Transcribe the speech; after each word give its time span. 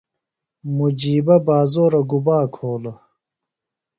مجیبہ 0.75 1.35
بازورہ 1.47 2.01
گُبا 2.09 2.37
کھولوۡ؟ 2.53 2.97